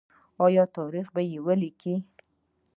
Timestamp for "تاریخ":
0.77-1.07